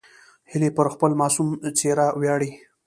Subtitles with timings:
[0.51, 1.47] هیلۍ پر خپل معصوم
[1.77, 2.51] څېره ویاړي